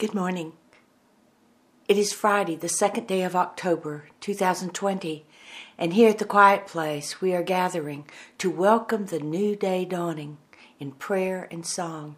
Good 0.00 0.14
morning. 0.14 0.54
It 1.86 1.98
is 1.98 2.14
Friday, 2.14 2.56
the 2.56 2.70
second 2.70 3.06
day 3.06 3.22
of 3.22 3.36
October, 3.36 4.06
2020, 4.20 5.26
and 5.76 5.92
here 5.92 6.08
at 6.08 6.16
the 6.16 6.24
Quiet 6.24 6.66
Place 6.66 7.20
we 7.20 7.34
are 7.34 7.42
gathering 7.42 8.06
to 8.38 8.48
welcome 8.48 9.04
the 9.04 9.18
new 9.18 9.54
day 9.54 9.84
dawning 9.84 10.38
in 10.78 10.92
prayer 10.92 11.46
and 11.50 11.66
song. 11.66 12.16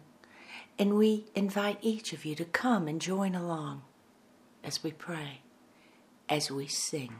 And 0.79 0.93
we 0.93 1.25
invite 1.35 1.77
each 1.81 2.13
of 2.13 2.23
you 2.23 2.35
to 2.35 2.45
come 2.45 2.87
and 2.87 3.01
join 3.01 3.35
along 3.35 3.81
as 4.63 4.81
we 4.81 4.91
pray, 4.91 5.41
as 6.29 6.49
we 6.49 6.67
sing. 6.67 7.15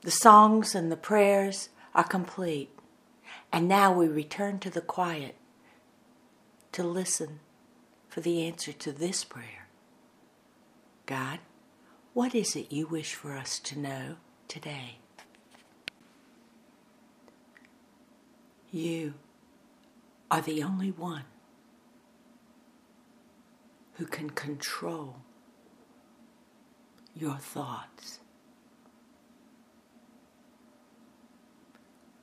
The 0.00 0.10
songs 0.10 0.74
and 0.74 0.90
the 0.90 0.96
prayers 0.96 1.68
are 1.94 2.04
complete, 2.04 2.70
and 3.52 3.68
now 3.68 3.92
we 3.92 4.08
return 4.08 4.58
to 4.60 4.70
the 4.70 4.80
quiet 4.80 5.34
to 6.76 6.82
listen 6.82 7.40
for 8.06 8.20
the 8.20 8.46
answer 8.46 8.70
to 8.70 8.92
this 8.92 9.24
prayer 9.24 9.66
God, 11.06 11.38
what 12.12 12.34
is 12.34 12.54
it 12.54 12.70
you 12.70 12.86
wish 12.86 13.14
for 13.14 13.32
us 13.32 13.58
to 13.60 13.78
know 13.78 14.16
today? 14.46 14.98
You 18.70 19.14
are 20.30 20.42
the 20.42 20.62
only 20.62 20.90
one 20.90 21.24
who 23.94 24.04
can 24.04 24.28
control 24.28 25.16
your 27.14 27.38
thoughts. 27.38 28.18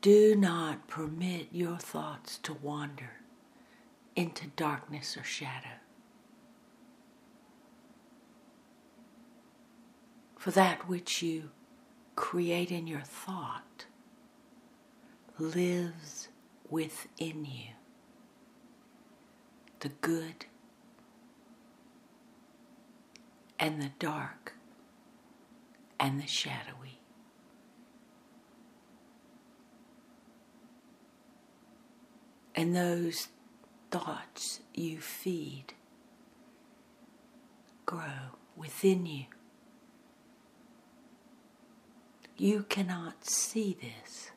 Do 0.01 0.35
not 0.35 0.87
permit 0.87 1.47
your 1.51 1.79
thoughts 1.79 2.37
to 2.43 2.53
wander 2.53 3.22
into 4.15 4.47
darkness 4.55 5.17
or 5.17 5.23
shadow. 5.23 5.79
For 10.37 10.51
that 10.51 10.87
which 10.89 11.21
you 11.21 11.51
create 12.15 12.71
in 12.71 12.85
your 12.85 13.01
thought 13.01 13.85
lives 15.39 16.27
within 16.69 17.45
you. 17.45 17.71
The 19.79 19.89
good 20.01 20.45
and 23.59 23.81
the 23.81 23.91
dark 23.99 24.53
and 25.99 26.21
the 26.21 26.27
shadowy. 26.27 26.99
And 32.55 32.75
those 32.75 33.29
thoughts 33.93 34.61
you 34.73 34.99
feed 34.99 35.75
grow 37.85 38.39
within 38.55 39.05
you. 39.05 39.25
You 42.35 42.63
cannot 42.63 43.23
see 43.23 43.77
this, 43.79 44.31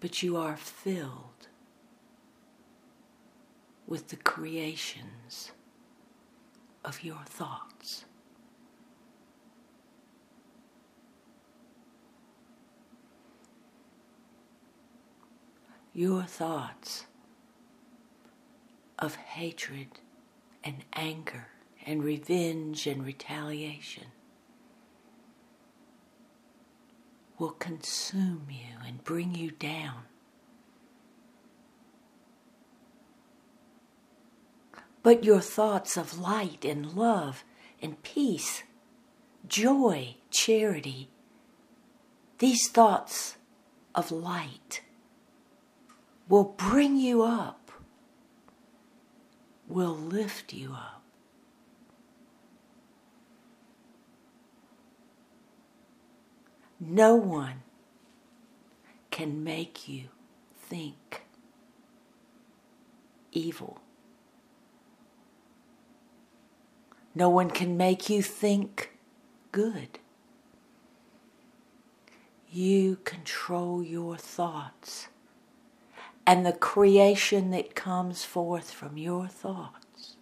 but 0.00 0.20
you 0.20 0.36
are 0.36 0.56
filled 0.56 1.46
with 3.86 4.08
the 4.08 4.16
creations 4.16 5.52
of 6.84 7.04
your 7.04 7.22
thoughts. 7.24 8.04
Your 15.94 16.24
thoughts 16.24 17.06
of 19.00 19.14
hatred 19.14 19.88
and 20.62 20.84
anger 20.92 21.48
and 21.86 22.04
revenge 22.04 22.86
and 22.86 23.04
retaliation 23.04 24.06
will 27.38 27.50
consume 27.52 28.46
you 28.50 28.76
and 28.86 29.02
bring 29.02 29.34
you 29.34 29.50
down. 29.50 30.02
But 35.02 35.24
your 35.24 35.40
thoughts 35.40 35.96
of 35.96 36.18
light 36.18 36.64
and 36.66 36.92
love 36.92 37.42
and 37.80 38.02
peace, 38.02 38.62
joy, 39.48 40.16
charity, 40.30 41.08
these 42.38 42.68
thoughts 42.68 43.36
of 43.94 44.12
light 44.12 44.82
will 46.28 46.44
bring 46.44 46.96
you 46.96 47.22
up 47.22 47.59
will 49.70 49.94
lift 49.94 50.52
you 50.52 50.72
up. 50.72 51.02
No 56.80 57.14
one 57.14 57.62
can 59.10 59.44
make 59.44 59.88
you 59.88 60.04
think 60.58 61.22
evil. 63.32 63.80
No 67.14 67.28
one 67.28 67.50
can 67.50 67.76
make 67.76 68.08
you 68.08 68.22
think 68.22 68.90
good. 69.52 69.98
You 72.50 72.96
control 73.04 73.82
your 73.84 74.16
thoughts 74.16 75.08
and 76.30 76.46
the 76.46 76.52
creation 76.52 77.50
that 77.50 77.74
comes 77.74 78.24
forth 78.24 78.70
from 78.70 78.96
your 78.96 79.26
thoughts 79.26 80.14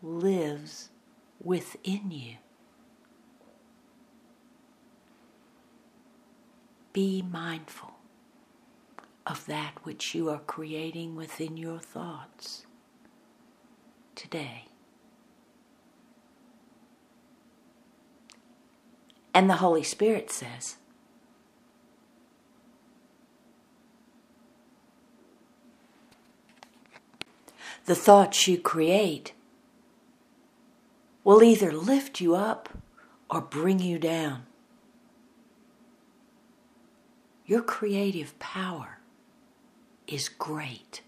lives 0.00 0.90
within 1.42 2.12
you. 2.12 2.36
Be 6.92 7.20
mindful 7.20 7.94
of 9.26 9.44
that 9.46 9.74
which 9.82 10.14
you 10.14 10.30
are 10.30 10.38
creating 10.38 11.16
within 11.16 11.56
your 11.56 11.80
thoughts 11.80 12.64
today. 14.14 14.66
And 19.34 19.50
the 19.50 19.56
Holy 19.56 19.82
Spirit 19.82 20.30
says, 20.30 20.76
the 27.84 27.94
thoughts 27.94 28.46
you 28.46 28.58
create 28.58 29.32
will 31.24 31.42
either 31.42 31.72
lift 31.72 32.20
you 32.20 32.34
up 32.34 32.68
or 33.30 33.40
bring 33.40 33.78
you 33.78 33.98
down. 33.98 34.44
Your 37.46 37.62
creative 37.62 38.38
power 38.38 38.98
is 40.06 40.28
great. 40.28 41.02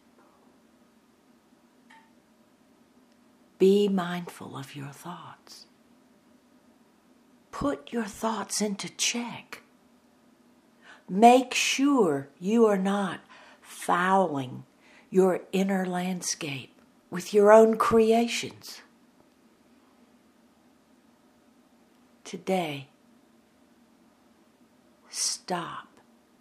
Be 3.58 3.88
mindful 3.88 4.56
of 4.56 4.74
your 4.74 4.91
thoughts. 4.91 5.66
Put 7.50 7.92
your 7.92 8.04
thoughts 8.04 8.60
into 8.60 8.88
check. 8.88 9.62
Make 11.08 11.54
sure 11.54 12.28
you 12.41 12.66
are 12.66 12.78
not 12.78 13.20
fouling 13.60 14.64
your 15.14 15.42
inner 15.52 15.86
landscape 15.86 16.75
with 17.08 17.32
your 17.32 17.52
own 17.52 17.76
creations. 17.76 18.80
Today, 22.25 22.88
stop 25.08 25.86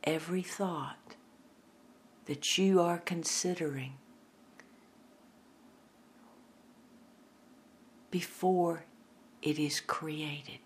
every 0.04 0.42
thought 0.42 1.14
that 2.26 2.58
you 2.58 2.82
are 2.82 2.98
considering 2.98 3.94
before 8.10 8.86
it 9.44 9.60
is 9.60 9.82
created. 9.82 10.58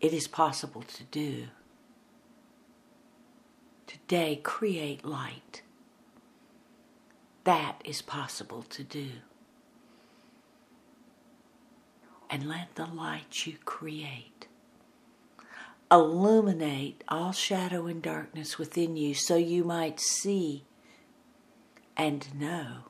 It 0.00 0.12
is 0.12 0.26
possible 0.26 0.82
to 0.82 1.04
do 1.04 1.46
today 4.10 4.34
create 4.42 5.04
light. 5.04 5.62
That 7.44 7.80
is 7.84 8.02
possible 8.02 8.62
to 8.62 8.82
do. 8.82 9.10
And 12.28 12.48
let 12.48 12.74
the 12.74 12.86
light 12.86 13.46
you 13.46 13.54
create 13.64 14.48
illuminate 15.92 17.04
all 17.06 17.30
shadow 17.30 17.86
and 17.86 18.02
darkness 18.02 18.58
within 18.58 18.96
you 18.96 19.14
so 19.14 19.36
you 19.36 19.62
might 19.62 20.00
see 20.00 20.64
and 21.96 22.34
know 22.34 22.86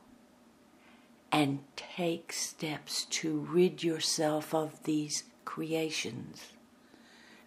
and 1.31 1.61
take 1.76 2.32
steps 2.32 3.05
to 3.05 3.40
rid 3.40 3.82
yourself 3.82 4.55
of 4.55 4.84
these 4.84 5.25
creations 5.44 6.52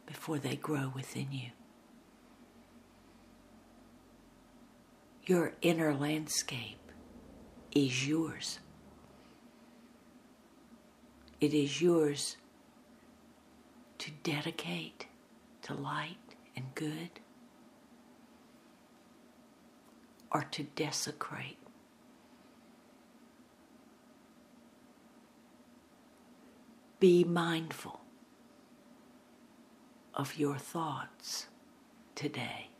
before 0.05 0.37
they 0.37 0.55
grow 0.55 0.91
within 0.93 1.31
you. 1.31 1.49
Your 5.25 5.53
inner 5.61 5.93
landscape 5.93 6.91
is 7.73 8.05
yours. 8.05 8.59
It 11.39 11.53
is 11.53 11.81
yours 11.81 12.35
to 13.99 14.11
dedicate 14.23 15.07
to 15.61 15.73
light 15.73 16.17
and 16.57 16.65
good 16.75 17.09
or 20.29 20.43
to 20.51 20.63
desecrate. 20.63 21.57
Be 26.99 27.23
mindful 27.23 28.01
of 30.13 30.37
your 30.37 30.57
thoughts 30.57 31.47
today. 32.13 32.72